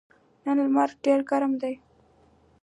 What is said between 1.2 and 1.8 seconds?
ګرم ده.